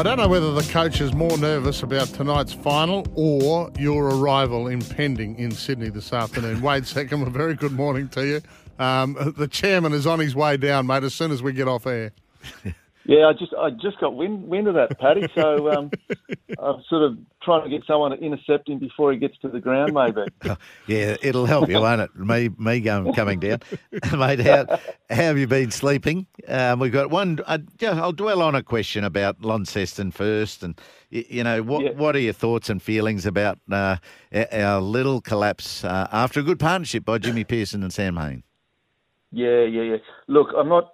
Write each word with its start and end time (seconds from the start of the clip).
I 0.00 0.02
don't 0.02 0.16
know 0.16 0.28
whether 0.28 0.54
the 0.54 0.62
coach 0.72 1.02
is 1.02 1.12
more 1.12 1.36
nervous 1.36 1.82
about 1.82 2.08
tonight's 2.08 2.54
final 2.54 3.06
or 3.14 3.70
your 3.78 4.06
arrival 4.06 4.66
impending 4.66 5.38
in 5.38 5.50
Sydney 5.50 5.90
this 5.90 6.14
afternoon. 6.14 6.62
Wade 6.62 6.84
Seccombe, 6.84 7.26
a 7.26 7.28
very 7.28 7.54
good 7.54 7.72
morning 7.72 8.08
to 8.08 8.26
you. 8.26 8.40
Um, 8.82 9.34
the 9.36 9.46
chairman 9.46 9.92
is 9.92 10.06
on 10.06 10.18
his 10.18 10.34
way 10.34 10.56
down, 10.56 10.86
mate, 10.86 11.04
as 11.04 11.12
soon 11.12 11.30
as 11.30 11.42
we 11.42 11.52
get 11.52 11.68
off 11.68 11.86
air. 11.86 12.12
Yeah, 13.04 13.26
I 13.26 13.32
just 13.32 13.54
I 13.54 13.70
just 13.70 13.98
got 13.98 14.14
wind 14.14 14.46
wind 14.46 14.68
of 14.68 14.74
that, 14.74 14.98
Paddy. 14.98 15.26
So 15.34 15.70
um, 15.72 15.90
I'm 16.58 16.82
sort 16.88 17.02
of 17.02 17.18
trying 17.42 17.64
to 17.64 17.70
get 17.70 17.84
someone 17.86 18.10
to 18.10 18.18
intercept 18.18 18.68
him 18.68 18.78
before 18.78 19.10
he 19.10 19.18
gets 19.18 19.38
to 19.38 19.48
the 19.48 19.58
ground, 19.58 19.94
maybe. 19.94 20.22
yeah, 20.86 21.16
it'll 21.22 21.46
help 21.46 21.70
you, 21.70 21.80
won't 21.80 22.02
it? 22.02 22.14
Me 22.14 22.50
me 22.58 22.80
going 22.80 23.12
coming 23.14 23.40
down, 23.40 23.60
mate. 24.18 24.40
How, 24.40 24.66
how 24.66 24.78
have 25.14 25.38
you 25.38 25.46
been 25.46 25.70
sleeping? 25.70 26.26
Um, 26.46 26.78
we've 26.78 26.92
got 26.92 27.10
one. 27.10 27.40
I, 27.48 27.60
I'll 27.82 28.12
dwell 28.12 28.42
on 28.42 28.54
a 28.54 28.62
question 28.62 29.02
about 29.02 29.40
Launceston 29.42 30.10
first, 30.10 30.62
and 30.62 30.78
you, 31.08 31.24
you 31.28 31.42
know 31.44 31.62
what 31.62 31.82
Yeah. 31.84 31.90
what 31.92 32.14
are 32.14 32.20
your 32.20 32.34
thoughts 32.34 32.68
and 32.68 32.82
feelings 32.82 33.24
about 33.24 33.58
uh, 33.72 33.96
our- 34.32 34.46
our 34.52 34.80
little 34.82 35.22
collapse 35.22 35.84
uh, 35.84 36.06
after 36.12 36.40
a 36.40 36.42
good 36.42 36.60
partnership 36.60 37.06
by 37.06 37.16
Jimmy 37.16 37.44
Peirson 37.46 37.82
and 37.82 37.92
Sam 37.92 38.18
Hain? 38.18 38.42
Yeah, 39.32 39.62
yeah, 39.62 39.82
yeah. 39.82 39.96
Look, 40.28 40.48
I'm 40.54 40.68
not 40.68 40.92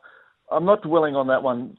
I'm 0.53 0.65
not 0.65 0.83
dwelling 0.83 1.17
on 1.17 1.27
that 1.27 1.43
one 1.43 1.77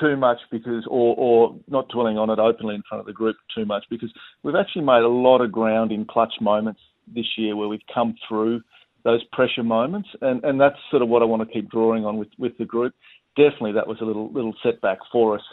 too 0.00 0.16
much 0.16 0.38
because, 0.50 0.84
or 0.88 1.14
or 1.16 1.56
not 1.68 1.88
dwelling 1.88 2.18
on 2.18 2.30
it 2.30 2.38
openly 2.38 2.74
in 2.74 2.82
front 2.88 3.00
of 3.00 3.06
the 3.06 3.12
group 3.12 3.36
too 3.54 3.64
much 3.64 3.84
because 3.90 4.12
we've 4.42 4.54
actually 4.54 4.82
made 4.82 5.02
a 5.02 5.08
lot 5.08 5.40
of 5.40 5.52
ground 5.52 5.92
in 5.92 6.04
clutch 6.04 6.34
moments 6.40 6.80
this 7.14 7.26
year 7.36 7.56
where 7.56 7.68
we've 7.68 7.80
come 7.92 8.14
through 8.28 8.60
those 9.04 9.22
pressure 9.32 9.62
moments, 9.62 10.08
and 10.22 10.42
and 10.44 10.60
that's 10.60 10.76
sort 10.90 11.02
of 11.02 11.08
what 11.08 11.22
I 11.22 11.26
want 11.26 11.46
to 11.46 11.52
keep 11.52 11.70
drawing 11.70 12.04
on 12.04 12.16
with 12.16 12.28
with 12.38 12.56
the 12.58 12.64
group. 12.64 12.94
Definitely, 13.36 13.72
that 13.72 13.86
was 13.86 13.98
a 14.00 14.04
little 14.04 14.32
little 14.32 14.54
setback 14.62 14.98
for 15.12 15.36
us, 15.36 15.44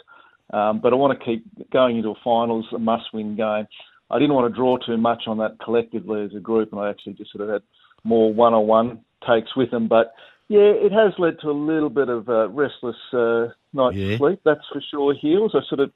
um, 0.52 0.80
but 0.80 0.92
I 0.92 0.96
want 0.96 1.18
to 1.18 1.24
keep 1.24 1.44
going 1.70 1.98
into 1.98 2.10
a 2.10 2.14
finals, 2.24 2.66
a 2.74 2.78
must-win 2.78 3.36
game. 3.36 3.66
I 4.10 4.18
didn't 4.18 4.34
want 4.34 4.52
to 4.52 4.56
draw 4.56 4.76
too 4.78 4.96
much 4.96 5.22
on 5.26 5.38
that 5.38 5.58
collectively 5.62 6.22
as 6.22 6.34
a 6.36 6.40
group, 6.40 6.72
and 6.72 6.80
I 6.80 6.90
actually 6.90 7.14
just 7.14 7.32
sort 7.32 7.44
of 7.44 7.50
had 7.50 7.62
more 8.04 8.32
one-on-one 8.32 9.00
takes 9.26 9.56
with 9.56 9.70
them. 9.70 9.88
But 9.88 10.14
yeah, 10.52 10.72
it 10.86 10.92
has 10.92 11.14
led 11.18 11.40
to 11.40 11.48
a 11.50 11.52
little 11.52 11.88
bit 11.88 12.10
of 12.10 12.28
uh, 12.28 12.48
restless 12.50 12.96
uh, 13.14 13.46
night's 13.72 13.96
Yeah. 13.96 14.18
sleep. 14.18 14.40
That's 14.44 14.66
for 14.70 14.82
sure. 14.90 15.14
Heels. 15.14 15.52
I 15.54 15.60
sort 15.66 15.80
of, 15.80 15.90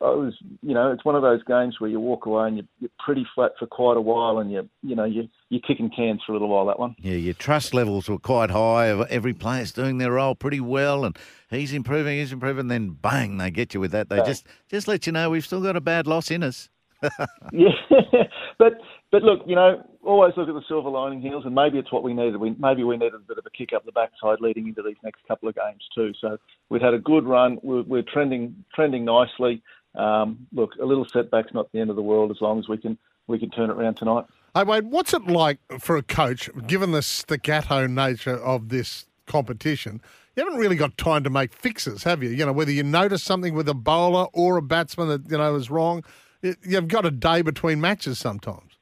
I 0.00 0.10
was, 0.10 0.34
you 0.62 0.74
know, 0.74 0.90
it's 0.90 1.04
one 1.04 1.14
of 1.14 1.22
those 1.22 1.44
games 1.44 1.76
where 1.78 1.88
you 1.88 2.00
walk 2.00 2.26
away 2.26 2.48
and 2.48 2.56
you're, 2.56 2.66
you're 2.80 2.90
pretty 2.98 3.24
flat 3.34 3.52
for 3.58 3.66
quite 3.66 3.96
a 3.96 4.00
while, 4.00 4.38
and 4.38 4.50
you, 4.50 4.68
you 4.82 4.96
know, 4.96 5.04
you 5.04 5.28
you're 5.48 5.60
kicking 5.60 5.90
cans 5.90 6.22
for 6.26 6.32
a 6.32 6.34
little 6.34 6.48
while. 6.48 6.66
That 6.66 6.80
one. 6.80 6.96
Yeah, 6.98 7.14
your 7.14 7.34
trust 7.34 7.72
levels 7.72 8.08
were 8.08 8.18
quite 8.18 8.50
high. 8.50 8.88
Every 9.10 9.34
player's 9.34 9.70
doing 9.72 9.98
their 9.98 10.12
role 10.12 10.34
pretty 10.34 10.60
well, 10.60 11.04
and 11.04 11.16
he's 11.50 11.72
improving, 11.72 12.18
he's 12.18 12.32
improving. 12.32 12.66
Then 12.68 12.90
bang, 12.90 13.36
they 13.38 13.50
get 13.52 13.74
you 13.74 13.80
with 13.80 13.92
that. 13.92 14.08
They 14.08 14.16
Yeah. 14.16 14.24
just 14.24 14.46
just 14.68 14.88
let 14.88 15.06
you 15.06 15.12
know 15.12 15.30
we've 15.30 15.46
still 15.46 15.62
got 15.62 15.76
a 15.76 15.80
bad 15.80 16.06
loss 16.06 16.30
in 16.30 16.42
us. 16.42 16.68
Yeah, 17.52 17.70
but 18.60 18.74
but 19.10 19.22
look, 19.22 19.40
you 19.46 19.56
know, 19.56 19.82
always 20.04 20.34
look 20.36 20.48
at 20.48 20.54
the 20.54 20.62
silver 20.68 20.90
lining 20.90 21.20
heels, 21.20 21.44
and 21.46 21.54
maybe 21.54 21.78
it's 21.78 21.90
what 21.90 22.02
we 22.02 22.12
needed. 22.12 22.36
We, 22.36 22.54
maybe 22.58 22.84
we 22.84 22.96
needed 22.96 23.14
a 23.14 23.18
bit 23.26 23.38
of 23.38 23.46
a 23.46 23.50
kick 23.50 23.70
up 23.74 23.86
the 23.86 23.92
backside 23.92 24.40
leading 24.40 24.68
into 24.68 24.82
these 24.82 24.98
next 25.02 25.26
couple 25.26 25.48
of 25.48 25.56
games 25.56 25.82
too. 25.94 26.12
So 26.20 26.36
we've 26.68 26.82
had 26.82 26.92
a 26.92 26.98
good 26.98 27.24
run. 27.24 27.58
We're, 27.62 27.82
we're 27.82 28.02
trending 28.02 28.64
trending 28.74 29.06
nicely. 29.06 29.62
Um, 29.94 30.46
look, 30.52 30.72
a 30.80 30.84
little 30.84 31.06
setback's 31.10 31.54
not 31.54 31.72
the 31.72 31.80
end 31.80 31.90
of 31.90 31.96
the 31.96 32.02
world 32.02 32.30
as 32.30 32.36
long 32.40 32.58
as 32.58 32.68
we 32.68 32.76
can 32.76 32.98
we 33.26 33.38
can 33.38 33.50
turn 33.50 33.70
it 33.70 33.72
around 33.72 33.94
tonight. 33.94 34.26
Hey, 34.54 34.64
Wade, 34.64 34.84
what's 34.84 35.14
it 35.14 35.26
like 35.26 35.58
for 35.78 35.96
a 35.96 36.02
coach, 36.02 36.50
given 36.66 36.92
the 36.92 37.02
staccato 37.02 37.86
nature 37.86 38.36
of 38.36 38.68
this 38.68 39.06
competition? 39.26 40.02
You 40.36 40.44
haven't 40.44 40.60
really 40.60 40.76
got 40.76 40.98
time 40.98 41.24
to 41.24 41.30
make 41.30 41.54
fixes, 41.54 42.02
have 42.04 42.22
you? 42.22 42.28
You 42.28 42.44
know, 42.44 42.52
whether 42.52 42.70
you 42.70 42.82
notice 42.82 43.22
something 43.22 43.54
with 43.54 43.68
a 43.68 43.74
bowler 43.74 44.26
or 44.32 44.58
a 44.58 44.62
batsman 44.62 45.08
that, 45.08 45.30
you 45.30 45.38
know, 45.38 45.54
is 45.54 45.70
wrong, 45.70 46.04
you've 46.42 46.88
got 46.88 47.04
a 47.04 47.10
day 47.10 47.42
between 47.42 47.80
matches 47.80 48.18
sometimes. 48.18 48.72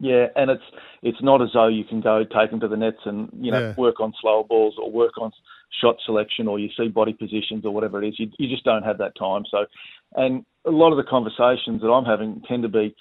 Yeah, 0.00 0.26
and 0.36 0.50
it's 0.50 0.62
it's 1.02 1.22
not 1.22 1.40
as 1.40 1.50
though 1.54 1.68
you 1.68 1.84
can 1.84 2.00
go 2.00 2.24
take 2.24 2.50
them 2.50 2.60
to 2.60 2.68
the 2.68 2.76
nets 2.76 2.98
and 3.04 3.28
you 3.40 3.50
know 3.50 3.60
Yeah. 3.60 3.74
work 3.76 4.00
on 4.00 4.12
slower 4.20 4.44
balls 4.44 4.74
or 4.78 4.90
work 4.90 5.16
on 5.18 5.32
shot 5.80 5.96
selection 6.04 6.48
or 6.48 6.58
you 6.58 6.68
see 6.76 6.88
body 6.88 7.12
positions 7.12 7.64
or 7.64 7.72
whatever 7.72 8.02
it 8.02 8.08
is. 8.08 8.18
You 8.18 8.30
you 8.38 8.48
just 8.48 8.64
don't 8.64 8.82
have 8.82 8.98
that 8.98 9.14
time. 9.16 9.44
So, 9.50 9.66
and 10.14 10.44
a 10.64 10.70
lot 10.70 10.90
of 10.90 10.96
the 10.96 11.04
conversations 11.04 11.80
that 11.82 11.88
I'm 11.88 12.04
having 12.04 12.42
tend 12.48 12.64
to 12.64 12.68
be 12.68 12.94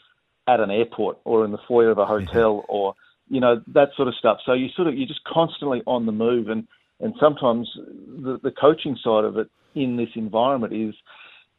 at 0.47 0.59
an 0.59 0.69
airport 0.69 1.17
or 1.23 1.45
in 1.45 1.51
the 1.51 1.57
foyer 1.67 1.89
of 1.89 1.97
a 1.97 2.05
hotel 2.05 2.65
or 2.69 2.93
you 3.29 3.39
know 3.39 3.61
that 3.73 3.89
sort 3.95 4.07
of 4.07 4.15
stuff. 4.15 4.37
So 4.45 4.53
you 4.53 4.69
sort 4.75 4.87
of 4.87 4.95
you're 4.95 5.07
just 5.07 5.23
constantly 5.23 5.81
on 5.87 6.05
the 6.05 6.11
move 6.11 6.49
and 6.49 6.67
and 6.99 7.15
sometimes 7.19 7.69
the 7.75 8.39
the 8.43 8.51
coaching 8.51 8.97
side 9.03 9.25
of 9.25 9.37
it 9.37 9.49
in 9.75 9.97
this 9.97 10.09
environment 10.15 10.73
is 10.73 10.93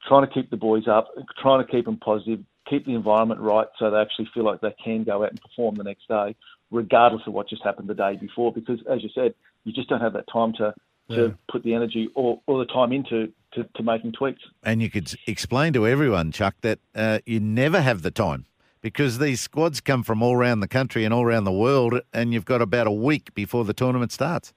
trying 0.06 0.26
to 0.26 0.32
keep 0.32 0.50
the 0.50 0.56
boys 0.56 0.86
up, 0.88 1.08
trying 1.40 1.64
to 1.64 1.70
keep 1.70 1.84
them 1.84 1.98
positive, 1.98 2.40
keep 2.68 2.86
the 2.86 2.94
environment 2.94 3.40
right 3.40 3.66
so 3.78 3.90
they 3.90 3.98
actually 3.98 4.28
feel 4.32 4.44
like 4.44 4.60
they 4.60 4.74
can 4.82 5.04
go 5.04 5.22
out 5.24 5.30
and 5.30 5.40
perform 5.40 5.74
the 5.74 5.84
next 5.84 6.08
day, 6.08 6.34
regardless 6.70 7.22
of 7.26 7.32
what 7.32 7.48
just 7.48 7.62
happened 7.62 7.88
the 7.88 7.94
day 7.94 8.16
before. 8.16 8.52
Because 8.52 8.80
as 8.90 9.02
you 9.02 9.10
said, 9.14 9.34
you 9.64 9.72
just 9.72 9.88
don't 9.88 10.00
have 10.00 10.14
that 10.14 10.26
time 10.32 10.52
to 10.54 10.74
to 11.10 11.22
Yeah. 11.22 11.28
put 11.50 11.62
the 11.62 11.74
energy 11.74 12.08
or, 12.14 12.40
or 12.46 12.64
the 12.64 12.72
time 12.72 12.90
into 12.90 13.30
to, 13.52 13.64
to 13.76 13.82
making 13.82 14.12
tweaks. 14.12 14.40
And 14.62 14.80
you 14.80 14.88
could 14.88 15.14
explain 15.26 15.74
to 15.74 15.86
everyone, 15.86 16.32
Chuck, 16.32 16.54
that 16.62 16.78
uh, 16.94 17.18
you 17.26 17.40
never 17.40 17.82
have 17.82 18.00
the 18.00 18.10
time 18.10 18.46
because 18.80 19.18
these 19.18 19.40
squads 19.40 19.82
come 19.82 20.02
from 20.02 20.22
all 20.22 20.34
around 20.34 20.60
the 20.60 20.68
country 20.68 21.04
and 21.04 21.12
all 21.12 21.22
around 21.22 21.44
the 21.44 21.52
world, 21.52 22.00
and 22.14 22.32
you've 22.32 22.46
got 22.46 22.62
about 22.62 22.86
a 22.86 22.90
week 22.90 23.34
before 23.34 23.64
the 23.64 23.74
tournament 23.74 24.12
starts. 24.12 24.54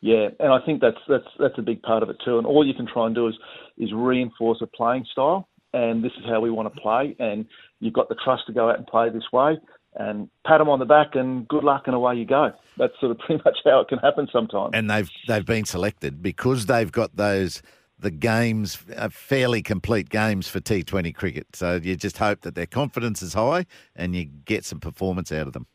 Yeah, 0.00 0.28
and 0.38 0.52
I 0.52 0.64
think 0.64 0.80
that's 0.80 0.98
that's 1.08 1.26
that's 1.38 1.58
a 1.58 1.62
big 1.62 1.82
part 1.82 2.02
of 2.02 2.10
it 2.10 2.16
too. 2.24 2.38
And 2.38 2.46
all 2.46 2.66
you 2.66 2.74
can 2.74 2.86
try 2.86 3.06
and 3.06 3.14
do 3.14 3.26
is 3.26 3.34
is 3.76 3.92
reinforce 3.92 4.58
a 4.62 4.66
playing 4.66 5.06
style, 5.10 5.48
and 5.72 6.04
this 6.04 6.12
is 6.12 6.24
how 6.26 6.40
we 6.40 6.50
want 6.50 6.72
to 6.72 6.80
play. 6.80 7.16
And 7.18 7.46
you've 7.80 7.94
got 7.94 8.08
the 8.08 8.16
trust 8.22 8.44
to 8.46 8.52
go 8.52 8.70
out 8.70 8.78
and 8.78 8.86
play 8.86 9.10
this 9.10 9.32
way, 9.32 9.58
and 9.96 10.28
pat 10.46 10.58
them 10.58 10.68
on 10.68 10.78
the 10.78 10.84
back, 10.84 11.14
and 11.14 11.48
good 11.48 11.64
luck, 11.64 11.84
and 11.86 11.96
away 11.96 12.14
you 12.14 12.26
go. 12.26 12.52
That's 12.76 12.92
sort 13.00 13.10
of 13.10 13.18
pretty 13.26 13.42
much 13.44 13.58
how 13.64 13.80
it 13.80 13.88
can 13.88 13.98
happen 13.98 14.28
sometimes. 14.32 14.70
And 14.74 14.88
they've 14.88 15.10
they've 15.26 15.46
been 15.46 15.64
selected 15.64 16.22
because 16.22 16.66
they've 16.66 16.92
got 16.92 17.16
those 17.16 17.60
the 18.00 18.10
games, 18.12 18.78
uh, 18.96 19.08
fairly 19.08 19.62
complete 19.62 20.08
games 20.08 20.46
for 20.46 20.60
T20 20.60 21.14
cricket. 21.14 21.48
So 21.54 21.80
you 21.82 21.96
just 21.96 22.18
hope 22.18 22.42
that 22.42 22.54
their 22.54 22.66
confidence 22.66 23.22
is 23.22 23.34
high 23.34 23.66
and 23.96 24.14
you 24.14 24.24
get 24.24 24.64
some 24.64 24.78
performance 24.78 25.32
out 25.32 25.48
of 25.48 25.52
them. 25.52 25.66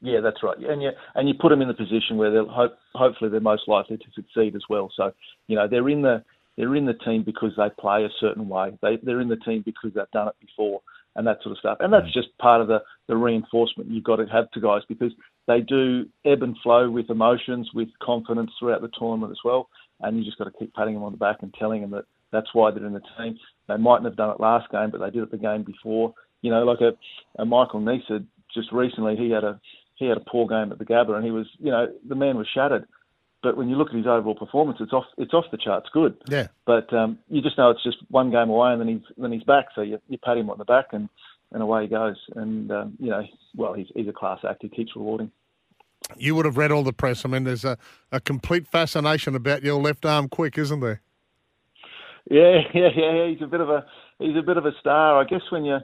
Yeah, 0.00 0.20
that's 0.20 0.42
right. 0.42 0.56
And 0.58 0.82
you 0.82 0.90
and 1.14 1.28
you 1.28 1.34
put 1.40 1.48
them 1.48 1.62
in 1.62 1.68
the 1.68 1.74
position 1.74 2.16
where 2.16 2.30
they'll 2.30 2.48
hope, 2.48 2.72
hopefully 2.94 3.30
they're 3.30 3.40
most 3.40 3.66
likely 3.66 3.96
to 3.96 4.04
succeed 4.14 4.54
as 4.54 4.62
well. 4.70 4.90
So 4.96 5.12
you 5.48 5.56
know 5.56 5.66
they're 5.68 5.88
in 5.88 6.02
the 6.02 6.22
they're 6.56 6.76
in 6.76 6.86
the 6.86 6.94
team 6.94 7.24
because 7.24 7.52
they 7.56 7.68
play 7.80 8.04
a 8.04 8.08
certain 8.20 8.48
way. 8.48 8.78
They 8.80 8.98
they're 9.02 9.20
in 9.20 9.28
the 9.28 9.36
team 9.36 9.62
because 9.64 9.92
they've 9.94 10.10
done 10.12 10.28
it 10.28 10.34
before 10.40 10.80
and 11.16 11.26
that 11.26 11.38
sort 11.42 11.52
of 11.52 11.58
stuff. 11.58 11.78
And 11.80 11.92
that's 11.92 12.06
mm. 12.06 12.12
just 12.12 12.36
part 12.38 12.60
of 12.60 12.68
the 12.68 12.78
the 13.08 13.16
reinforcement 13.16 13.90
you've 13.90 14.04
got 14.04 14.16
to 14.16 14.26
have 14.26 14.50
to 14.52 14.60
guys 14.60 14.82
because 14.88 15.12
they 15.48 15.60
do 15.60 16.06
ebb 16.24 16.42
and 16.42 16.56
flow 16.62 16.90
with 16.90 17.10
emotions, 17.10 17.70
with 17.74 17.88
confidence 18.00 18.52
throughout 18.58 18.82
the 18.82 18.90
tournament 18.98 19.32
as 19.32 19.38
well. 19.44 19.68
And 20.00 20.16
you 20.16 20.24
just 20.24 20.38
got 20.38 20.44
to 20.44 20.52
keep 20.58 20.72
patting 20.74 20.94
them 20.94 21.02
on 21.02 21.12
the 21.12 21.18
back 21.18 21.38
and 21.42 21.52
telling 21.58 21.80
them 21.80 21.90
that 21.90 22.04
that's 22.30 22.48
why 22.52 22.70
they're 22.70 22.86
in 22.86 22.92
the 22.92 23.02
team. 23.18 23.36
They 23.66 23.76
mightn't 23.76 24.04
have 24.04 24.16
done 24.16 24.30
it 24.30 24.40
last 24.40 24.70
game, 24.70 24.90
but 24.92 25.00
they 25.00 25.10
did 25.10 25.22
it 25.24 25.30
the 25.30 25.38
game 25.38 25.64
before. 25.64 26.14
You 26.42 26.52
know, 26.52 26.62
like 26.62 26.80
a, 26.80 26.92
a 27.42 27.44
Michael 27.44 27.80
Neser 27.80 28.24
just 28.54 28.70
recently, 28.72 29.16
he 29.16 29.30
had 29.30 29.44
a 29.44 29.60
he 29.98 30.06
had 30.06 30.16
a 30.16 30.24
poor 30.30 30.46
game 30.46 30.72
at 30.72 30.78
the 30.78 30.84
Gabba, 30.84 31.14
and 31.14 31.24
he 31.24 31.30
was, 31.30 31.46
you 31.58 31.70
know, 31.70 31.88
the 32.08 32.14
man 32.14 32.36
was 32.36 32.46
shattered. 32.52 32.86
But 33.42 33.56
when 33.56 33.68
you 33.68 33.76
look 33.76 33.90
at 33.90 33.94
his 33.94 34.06
overall 34.06 34.34
performance, 34.34 34.78
it's 34.80 34.92
off 34.92 35.04
it's 35.16 35.32
off 35.32 35.44
the 35.52 35.58
charts 35.58 35.88
good. 35.92 36.16
Yeah. 36.28 36.48
But 36.66 36.92
um, 36.92 37.18
you 37.28 37.40
just 37.40 37.56
know 37.56 37.70
it's 37.70 37.84
just 37.84 37.98
one 38.08 38.30
game 38.30 38.48
away, 38.48 38.72
and 38.72 38.80
then 38.80 38.88
he's 38.88 39.02
then 39.16 39.32
he's 39.32 39.44
back. 39.44 39.66
So 39.74 39.82
you, 39.82 40.00
you 40.08 40.18
pat 40.18 40.38
him 40.38 40.50
on 40.50 40.58
the 40.58 40.64
back, 40.64 40.86
and, 40.92 41.08
and 41.52 41.62
away 41.62 41.82
he 41.82 41.88
goes. 41.88 42.16
And 42.34 42.70
um, 42.72 42.96
you 42.98 43.10
know, 43.10 43.22
well, 43.56 43.74
he's 43.74 43.86
he's 43.94 44.08
a 44.08 44.12
class 44.12 44.40
act. 44.48 44.62
He 44.62 44.68
keeps 44.68 44.96
rewarding. 44.96 45.30
You 46.16 46.34
would 46.34 46.46
have 46.46 46.56
read 46.56 46.72
all 46.72 46.82
the 46.82 46.92
press. 46.92 47.24
I 47.24 47.28
mean, 47.28 47.44
there's 47.44 47.64
a, 47.64 47.76
a 48.10 48.20
complete 48.20 48.66
fascination 48.66 49.34
about 49.34 49.62
your 49.62 49.80
left 49.80 50.04
arm 50.04 50.28
quick, 50.28 50.58
isn't 50.58 50.80
there? 50.80 51.00
Yeah, 52.28 52.60
yeah, 52.74 52.88
yeah. 52.96 53.12
yeah. 53.14 53.28
He's 53.28 53.42
a 53.42 53.46
bit 53.46 53.60
of 53.60 53.70
a 53.70 53.86
he's 54.18 54.36
a 54.36 54.42
bit 54.42 54.56
of 54.56 54.66
a 54.66 54.72
star. 54.80 55.20
I 55.20 55.24
guess 55.24 55.42
when 55.50 55.64
you 55.64 55.78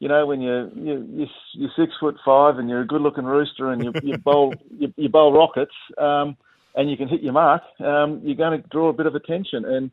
you 0.00 0.08
know 0.08 0.26
when 0.26 0.40
you 0.40 0.70
you 0.74 1.06
you're, 1.12 1.28
you're 1.52 1.70
six 1.76 1.92
foot 2.00 2.16
five 2.24 2.58
and 2.58 2.68
you're 2.68 2.82
a 2.82 2.86
good 2.86 3.00
looking 3.00 3.24
rooster 3.24 3.70
and 3.70 3.84
you 3.84 3.92
you 4.02 4.18
bowl 4.18 4.54
you, 4.78 4.92
you 4.96 5.08
bowl 5.08 5.32
rockets 5.32 5.74
um, 5.98 6.36
and 6.74 6.90
you 6.90 6.96
can 6.96 7.08
hit 7.08 7.22
your 7.22 7.32
mark, 7.32 7.62
um, 7.80 8.20
you're 8.24 8.34
going 8.34 8.60
to 8.60 8.68
draw 8.68 8.88
a 8.88 8.92
bit 8.92 9.06
of 9.06 9.14
attention. 9.14 9.64
And 9.64 9.90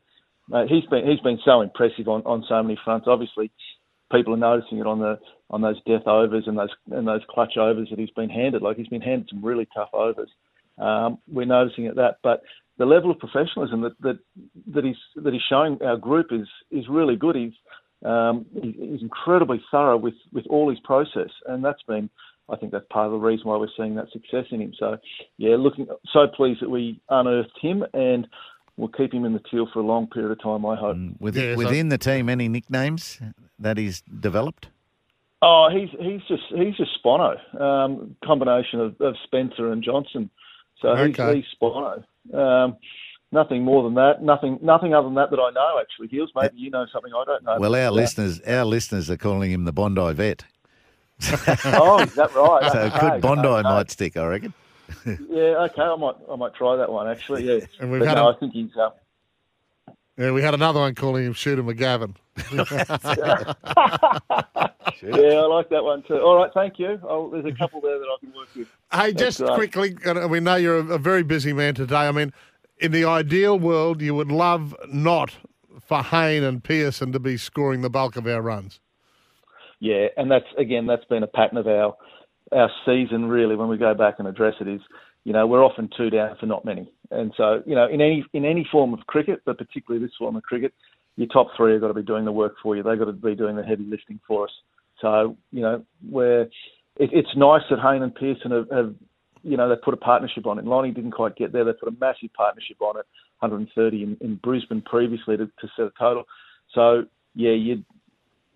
uh, 0.52 0.64
he's 0.68 0.84
been 0.86 1.06
he's 1.06 1.20
been 1.20 1.38
so 1.44 1.60
impressive 1.60 2.08
on, 2.08 2.22
on 2.22 2.44
so 2.48 2.62
many 2.62 2.78
fronts. 2.84 3.06
Obviously, 3.08 3.50
people 4.10 4.34
are 4.34 4.38
noticing 4.38 4.78
it 4.78 4.86
on 4.86 4.98
the 4.98 5.18
on 5.50 5.60
those 5.60 5.80
death 5.86 6.06
overs 6.06 6.44
and 6.46 6.58
those 6.58 6.70
and 6.90 7.06
those 7.06 7.22
clutch 7.30 7.56
overs 7.56 7.88
that 7.90 7.98
he's 7.98 8.10
been 8.10 8.30
handed. 8.30 8.62
Like 8.62 8.76
he's 8.76 8.88
been 8.88 9.00
handed 9.00 9.28
some 9.30 9.44
really 9.44 9.68
tough 9.74 9.90
overs. 9.92 10.30
Um, 10.78 11.18
we're 11.30 11.46
noticing 11.46 11.84
it 11.84 11.96
that, 11.96 12.16
but 12.22 12.42
the 12.78 12.86
level 12.86 13.10
of 13.10 13.18
professionalism 13.18 13.82
that 13.82 14.00
that 14.00 14.18
that 14.74 14.84
he's 14.84 14.96
that 15.22 15.32
he's 15.32 15.42
showing 15.48 15.78
our 15.82 15.96
group 15.96 16.28
is 16.32 16.48
is 16.70 16.88
really 16.88 17.16
good. 17.16 17.36
He's 17.36 17.52
um, 18.04 18.46
he's 18.54 19.02
incredibly 19.02 19.62
thorough 19.70 19.96
with 19.96 20.14
with 20.32 20.46
all 20.48 20.68
his 20.70 20.80
process, 20.80 21.30
and 21.46 21.64
that's 21.64 21.82
been 21.82 22.10
I 22.48 22.56
think 22.56 22.72
that's 22.72 22.84
part 22.90 23.06
of 23.06 23.12
the 23.12 23.18
reason 23.18 23.46
why 23.46 23.56
we're 23.56 23.68
seeing 23.76 23.94
that 23.94 24.10
success 24.12 24.46
in 24.50 24.60
him. 24.60 24.74
So, 24.78 24.98
yeah, 25.38 25.56
looking 25.56 25.86
so 26.12 26.26
pleased 26.26 26.60
that 26.60 26.68
we 26.68 27.00
unearthed 27.08 27.58
him 27.60 27.84
and 27.94 28.26
we'll 28.76 28.88
keep 28.88 29.12
him 29.12 29.24
in 29.24 29.32
the 29.32 29.40
teal 29.50 29.68
for 29.72 29.80
a 29.80 29.86
long 29.86 30.06
period 30.08 30.32
of 30.32 30.42
time. 30.42 30.66
I 30.66 30.76
hope. 30.76 30.96
Mm, 30.96 31.20
within, 31.20 31.44
yeah, 31.44 31.54
so 31.54 31.58
within 31.58 31.88
the 31.88 31.98
team, 31.98 32.28
any 32.28 32.48
nicknames 32.48 33.20
that 33.58 33.78
he's 33.78 34.02
developed? 34.02 34.68
Oh, 35.40 35.68
he's 35.72 35.88
he's 35.98 36.20
just 36.28 36.44
he's 36.54 36.76
just 36.76 36.90
Spono, 37.02 37.60
um, 37.60 38.16
combination 38.24 38.80
of, 38.80 39.00
of, 39.00 39.16
Spencer 39.24 39.72
and 39.72 39.82
Johnson. 39.82 40.30
So 40.80 40.88
okay. 40.90 41.36
he's, 41.36 41.44
he's 41.44 41.58
Spono. 41.60 42.04
Um, 42.32 42.76
nothing 43.32 43.64
more 43.64 43.82
than 43.82 43.94
that. 43.94 44.22
Nothing 44.22 44.58
nothing 44.62 44.94
other 44.94 45.06
than 45.06 45.14
that 45.14 45.30
that 45.30 45.40
I 45.40 45.50
know. 45.50 45.78
Actually, 45.80 46.08
Heels, 46.08 46.30
maybe 46.34 46.56
you 46.56 46.70
know 46.70 46.86
something 46.92 47.12
I 47.14 47.24
don't 47.24 47.44
know. 47.44 47.58
Well, 47.58 47.74
our 47.74 47.90
listeners 47.90 48.40
our 48.40 48.64
listeners 48.64 49.10
are 49.10 49.16
calling 49.16 49.50
him 49.50 49.64
the 49.64 49.72
Bondi 49.72 50.12
Vet. 50.12 50.44
oh, 51.64 52.00
is 52.00 52.14
that 52.14 52.34
right? 52.34 52.72
so 52.72 52.78
okay. 52.80 52.98
good 52.98 53.20
Bondi 53.20 53.48
okay. 53.48 53.62
might 53.62 53.90
stick, 53.90 54.16
I 54.16 54.26
reckon. 54.26 54.54
yeah, 55.06 55.66
okay, 55.66 55.82
I 55.82 55.96
might 55.96 56.16
I 56.30 56.36
might 56.36 56.54
try 56.54 56.76
that 56.76 56.90
one 56.90 57.08
actually. 57.08 57.44
Yeah, 57.44 57.66
and 57.80 57.90
we've 57.90 58.00
but 58.00 58.08
had 58.08 58.14
no, 58.16 58.28
a, 58.28 58.34
I 58.34 58.38
think 58.38 58.52
he's. 58.52 58.76
Uh, 58.76 58.90
yeah, 60.18 60.30
we 60.30 60.42
had 60.42 60.52
another 60.54 60.80
one 60.80 60.94
calling 60.94 61.24
him 61.24 61.32
Shooter 61.32 61.62
McGavin. 61.62 62.14
yeah, 65.02 65.40
I 65.40 65.46
like 65.46 65.70
that 65.70 65.82
one 65.82 66.02
too. 66.02 66.18
All 66.18 66.36
right, 66.36 66.50
thank 66.52 66.78
you. 66.78 67.00
Oh, 67.02 67.30
there's 67.30 67.46
a 67.46 67.52
couple 67.56 67.80
there 67.80 67.98
that 67.98 68.04
I 68.04 68.16
can 68.20 68.32
work 68.34 68.48
with. 68.54 68.68
Hey, 68.92 69.14
just 69.14 69.42
quickly, 69.42 69.96
we 70.28 70.40
know 70.40 70.56
you're 70.56 70.76
a 70.76 70.98
very 70.98 71.22
busy 71.22 71.52
man 71.52 71.74
today. 71.74 71.96
I 71.96 72.12
mean, 72.12 72.32
in 72.82 72.92
the 72.92 73.04
ideal 73.04 73.58
world, 73.58 74.02
you 74.02 74.14
would 74.14 74.32
love 74.32 74.74
not 74.88 75.36
for 75.80 76.02
Hayne 76.02 76.42
and 76.42 76.62
Pearson 76.62 77.12
to 77.12 77.20
be 77.20 77.36
scoring 77.36 77.80
the 77.80 77.90
bulk 77.90 78.16
of 78.16 78.26
our 78.26 78.42
runs. 78.42 78.80
Yeah, 79.80 80.08
and 80.16 80.30
that's 80.30 80.46
again 80.58 80.86
that's 80.86 81.04
been 81.06 81.22
a 81.22 81.26
pattern 81.26 81.58
of 81.58 81.66
our 81.66 81.96
our 82.52 82.70
season 82.86 83.26
really. 83.26 83.56
When 83.56 83.68
we 83.68 83.78
go 83.78 83.94
back 83.94 84.16
and 84.18 84.28
address 84.28 84.54
it, 84.60 84.68
is 84.68 84.80
you 85.24 85.32
know 85.32 85.46
we're 85.46 85.64
often 85.64 85.88
two 85.96 86.10
down 86.10 86.36
for 86.38 86.46
not 86.46 86.64
many, 86.64 86.90
and 87.10 87.32
so 87.36 87.62
you 87.66 87.74
know 87.74 87.86
in 87.86 88.00
any 88.00 88.24
in 88.32 88.44
any 88.44 88.66
form 88.70 88.94
of 88.94 89.00
cricket, 89.06 89.42
but 89.44 89.58
particularly 89.58 90.04
this 90.04 90.14
form 90.18 90.36
of 90.36 90.42
cricket, 90.44 90.72
your 91.16 91.28
top 91.28 91.48
three 91.56 91.72
have 91.72 91.80
got 91.80 91.88
to 91.88 91.94
be 91.94 92.02
doing 92.02 92.24
the 92.24 92.32
work 92.32 92.54
for 92.62 92.76
you. 92.76 92.82
They've 92.82 92.98
got 92.98 93.06
to 93.06 93.12
be 93.12 93.34
doing 93.34 93.56
the 93.56 93.64
heavy 93.64 93.84
lifting 93.84 94.20
for 94.26 94.44
us. 94.44 94.52
So 95.00 95.36
you 95.50 95.62
know 95.62 95.84
we're 96.08 96.42
it, 96.42 97.10
it's 97.12 97.36
nice 97.36 97.62
that 97.70 97.80
Hayne 97.80 98.02
and 98.02 98.14
Pearson 98.14 98.50
have, 98.52 98.70
have 98.70 98.94
you 99.42 99.56
know, 99.56 99.68
they 99.68 99.74
put 99.76 99.94
a 99.94 99.98
partnership 99.98 100.46
on 100.46 100.58
it. 100.58 100.64
Lonnie 100.64 100.90
didn't 100.90 101.12
quite 101.12 101.36
get 101.36 101.52
there. 101.52 101.64
They 101.64 101.72
put 101.72 101.88
a 101.88 101.96
massive 102.00 102.32
partnership 102.34 102.80
on 102.80 102.98
it, 102.98 103.06
130 103.40 104.02
in, 104.02 104.16
in 104.20 104.36
Brisbane 104.36 104.82
previously 104.82 105.36
to, 105.36 105.46
to 105.46 105.68
set 105.76 105.86
a 105.86 105.92
total. 105.98 106.24
So 106.74 107.04
yeah, 107.34 107.52
you 107.52 107.84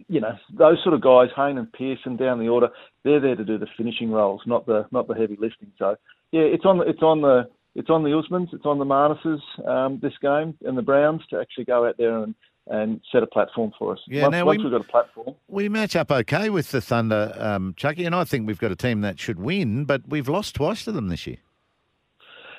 you 0.08 0.20
know, 0.20 0.36
those 0.56 0.76
sort 0.82 0.94
of 0.94 1.00
guys, 1.00 1.28
Hayne 1.36 1.56
and 1.56 1.72
Pearson 1.72 2.16
down 2.16 2.38
the 2.38 2.48
order, 2.48 2.68
they're 3.02 3.20
there 3.20 3.34
to 3.34 3.44
do 3.44 3.58
the 3.58 3.66
finishing 3.76 4.10
roles, 4.10 4.42
not 4.46 4.66
the 4.66 4.86
not 4.92 5.08
the 5.08 5.14
heavy 5.14 5.36
lifting. 5.40 5.72
So 5.78 5.96
yeah, 6.32 6.42
it's 6.42 6.64
on 6.64 6.86
it's 6.86 7.02
on 7.02 7.22
the 7.22 7.48
it's 7.74 7.90
on 7.90 8.02
the 8.02 8.10
Usmans, 8.10 8.52
it's 8.52 8.66
on 8.66 8.78
the 8.78 8.84
Marnuses 8.84 9.40
um, 9.66 9.98
this 10.02 10.14
game 10.22 10.56
and 10.62 10.76
the 10.78 10.82
Browns 10.82 11.22
to 11.30 11.40
actually 11.40 11.64
go 11.64 11.86
out 11.86 11.96
there 11.98 12.22
and, 12.22 12.34
and 12.68 13.00
set 13.12 13.22
a 13.22 13.26
platform 13.26 13.72
for 13.78 13.92
us. 13.92 14.00
Yeah, 14.06 14.22
once, 14.22 14.32
now 14.32 14.44
once 14.44 14.58
we, 14.58 14.64
we've 14.64 14.72
got 14.72 14.80
a 14.80 14.90
platform, 14.90 15.36
we 15.48 15.68
match 15.68 15.94
up 15.94 16.10
okay 16.10 16.50
with 16.50 16.70
the 16.70 16.80
Thunder, 16.80 17.34
um, 17.38 17.74
Chucky, 17.76 18.04
and 18.04 18.14
I 18.14 18.24
think 18.24 18.46
we've 18.46 18.58
got 18.58 18.72
a 18.72 18.76
team 18.76 19.02
that 19.02 19.20
should 19.20 19.38
win, 19.38 19.84
but 19.84 20.02
we've 20.08 20.28
lost 20.28 20.54
twice 20.54 20.84
to 20.84 20.92
them 20.92 21.08
this 21.08 21.26
year. 21.26 21.38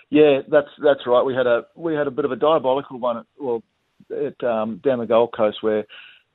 Yeah, 0.09 0.39
that's 0.49 0.69
that's 0.81 1.01
right. 1.05 1.23
We 1.23 1.35
had 1.35 1.47
a 1.47 1.65
we 1.75 1.93
had 1.93 2.07
a 2.07 2.11
bit 2.11 2.23
of 2.23 2.31
a 2.31 2.37
diabolical 2.37 2.97
one, 2.99 3.17
at, 3.17 3.25
well, 3.37 3.61
at 4.09 4.41
um, 4.43 4.79
down 4.83 4.99
the 4.99 5.05
Gold 5.05 5.33
Coast 5.35 5.57
where 5.61 5.85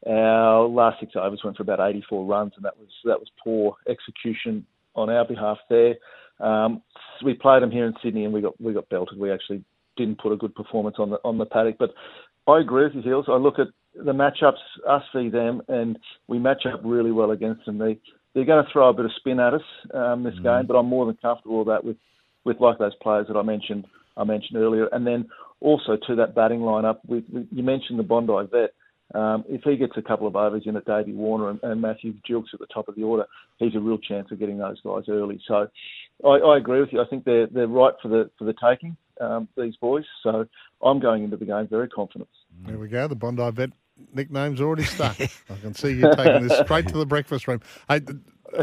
our 0.07 0.67
last 0.67 1.01
six 1.01 1.13
overs 1.17 1.41
went 1.45 1.57
for 1.57 1.63
about 1.63 1.81
84 1.81 2.27
runs, 2.27 2.53
and 2.57 2.65
that 2.65 2.77
was 2.79 2.89
that 3.05 3.19
was 3.19 3.29
poor 3.43 3.77
execution 3.89 4.67
on 4.95 5.09
our 5.09 5.25
behalf 5.25 5.59
there. 5.71 5.95
Um, 6.41 6.83
we 7.25 7.35
played 7.35 7.63
them 7.63 7.71
here 7.71 7.87
in 7.87 7.95
Sydney, 8.03 8.25
and 8.25 8.35
we 8.35 8.43
got 8.43 8.61
we 8.61 8.75
got 8.75 8.89
belted. 8.89 9.19
We 9.19 9.33
actually 9.33 9.65
didn't 9.97 10.21
put 10.21 10.33
a 10.33 10.37
good 10.37 10.55
performance 10.55 10.97
on 10.99 11.11
the 11.11 11.19
on 11.25 11.39
the 11.39 11.47
paddock. 11.47 11.77
But 11.79 11.95
I 12.47 12.61
agree 12.61 12.85
with 12.85 12.95
you, 12.95 13.03
Heels. 13.03 13.27
I 13.29 13.37
look 13.37 13.59
at 13.59 13.69
the 13.95 14.13
matchups, 14.13 14.55
us 14.89 15.03
v 15.15 15.29
them, 15.29 15.63
and 15.69 15.99
we 16.29 16.39
match 16.39 16.63
up 16.73 16.81
really 16.85 17.13
well 17.13 17.31
against 17.31 17.65
them. 17.67 17.79
They 17.79 17.99
they're 18.35 18.47
going 18.47 18.65
to 18.65 18.73
throw 18.73 18.89
a 18.89 18.95
bit 18.95 19.05
of 19.05 19.11
spin 19.17 19.39
at 19.39 19.53
us 19.53 19.61
um, 19.93 20.23
this 20.23 20.35
mm. 20.35 20.43
game, 20.43 20.67
but 20.67 20.75
I'm 20.75 20.87
more 20.87 21.05
than 21.05 21.17
comfortable 21.21 21.59
with 21.59 21.69
that 21.69 21.85
with 21.85 21.97
with 22.45 22.61
like 22.61 22.79
those 22.79 22.95
players 23.03 23.27
that 23.29 23.37
I 23.37 23.43
mentioned 23.43 23.87
I 24.17 24.25
mentioned 24.25 24.59
earlier, 24.59 24.89
and 24.93 25.07
then 25.07 25.29
also 25.61 25.97
to 26.07 26.17
that 26.17 26.35
batting 26.35 26.61
lineup. 26.61 26.99
We, 27.07 27.25
we, 27.33 27.47
you 27.51 27.63
mentioned 27.63 27.99
the 27.99 28.05
Bondi 28.05 28.49
vet. 28.51 28.75
Um, 29.15 29.45
if 29.47 29.61
he 29.63 29.77
gets 29.77 29.93
a 29.99 30.03
couple 30.03 30.27
of 30.27 30.37
overs 30.37 30.63
in 30.65 30.75
at 30.75 30.87
Davey 30.87 31.13
Warner 31.13 31.51
and, 31.51 31.61
and 31.63 31.83
Matthew 31.83 32.15
Gilkes 32.29 32.55
at 32.55 32.61
the 32.61 32.67
top 32.73 32.89
of 32.89 32.95
the 32.95 33.03
order, 33.03 33.27
he's 33.59 33.75
a 33.75 33.81
real 33.81 33.99
chance 33.99 34.29
of 34.31 34.39
getting 34.39 34.57
those 34.57 34.81
guys 34.81 35.03
early. 35.09 35.39
So 35.47 35.69
I, 36.25 36.29
I 36.29 36.57
agree 36.57 36.81
with 36.81 36.89
you. 36.93 37.03
I 37.03 37.07
think 37.09 37.25
they're 37.25 37.47
they're 37.47 37.67
right 37.67 37.93
for 38.03 38.09
the 38.09 38.31
for 38.39 38.45
the 38.45 38.55
taking. 38.55 38.97
Um, 39.23 39.49
these 39.57 39.77
boys. 39.77 40.05
So 40.23 40.47
I'm 40.83 40.99
going 40.99 41.23
into 41.23 41.37
the 41.37 41.45
game 41.45 41.69
very 41.69 41.89
confident. 41.89 42.29
There 42.67 42.79
we 42.79 42.89
go. 42.89 43.07
The 43.07 43.15
Bondi 43.15 43.49
vet 43.53 43.71
nickname's 44.13 44.61
already 44.61 44.85
stuck. 44.85 45.21
I 45.21 45.57
can 45.61 45.75
see 45.75 45.93
you 45.93 46.13
taking 46.17 46.49
this 46.49 46.59
straight 46.59 46.89
to 46.89 46.99
the 46.99 47.07
breakfast 47.07 47.47
room. 47.47 47.61
Hey, 47.89 48.01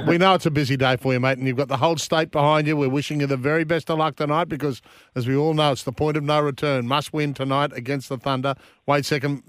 we 0.08 0.18
know 0.18 0.34
it's 0.36 0.46
a 0.46 0.52
busy 0.52 0.78
day 0.78 0.98
for 0.98 1.14
you, 1.14 1.20
mate, 1.20 1.38
and 1.38 1.48
you've 1.48 1.58
got 1.58 1.68
the 1.68 1.78
whole 1.78 1.98
state 1.98 2.32
behind 2.32 2.68
you. 2.68 2.78
We're 2.78 2.90
wishing 2.90 3.22
you 3.22 3.28
the 3.28 3.38
very 3.38 3.64
best 3.64 3.90
of 3.90 3.98
luck 3.98 4.18
tonight 4.18 4.50
because, 4.50 4.82
as 5.16 5.28
we 5.28 5.36
all 5.36 5.54
know, 5.54 5.72
it's 5.72 5.84
the 5.84 5.92
point 5.92 6.18
of 6.18 6.24
no 6.24 6.42
return. 6.42 6.88
Must 6.88 7.14
win 7.14 7.34
tonight 7.34 7.72
against 7.74 8.10
the 8.10 8.18
Thunder. 8.18 8.56
Wade 8.86 9.06
Seccombe, 9.06 9.42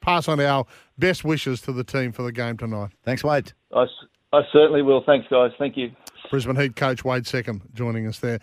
pass 0.00 0.28
on 0.28 0.40
our 0.40 0.66
best 0.98 1.24
wishes 1.24 1.60
to 1.62 1.72
the 1.72 1.84
team 1.84 2.12
for 2.12 2.22
the 2.22 2.32
game 2.32 2.56
tonight. 2.56 2.90
Thanks, 3.04 3.24
Wade. 3.24 3.52
I, 3.74 3.86
I 4.32 4.42
certainly 4.52 4.82
will. 4.82 5.02
Thanks, 5.04 5.26
guys. 5.30 5.50
Thank 5.58 5.76
you. 5.76 5.90
Brisbane 6.30 6.56
Heat 6.56 6.76
coach 6.76 7.04
Wade 7.04 7.24
Seccombe 7.24 7.62
joining 7.74 8.06
us 8.06 8.18
there. 8.18 8.38